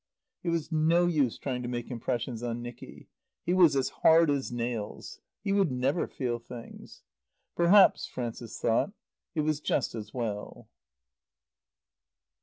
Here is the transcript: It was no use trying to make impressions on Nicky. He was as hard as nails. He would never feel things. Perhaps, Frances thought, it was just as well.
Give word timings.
It 0.41 0.49
was 0.49 0.71
no 0.71 1.05
use 1.05 1.37
trying 1.37 1.61
to 1.61 1.67
make 1.67 1.91
impressions 1.91 2.41
on 2.41 2.63
Nicky. 2.63 3.07
He 3.45 3.53
was 3.53 3.75
as 3.75 3.89
hard 4.01 4.31
as 4.31 4.51
nails. 4.51 5.21
He 5.43 5.51
would 5.51 5.71
never 5.71 6.07
feel 6.07 6.39
things. 6.39 7.03
Perhaps, 7.55 8.07
Frances 8.07 8.57
thought, 8.57 8.93
it 9.35 9.41
was 9.41 9.59
just 9.61 9.93
as 9.93 10.11
well. 10.11 10.67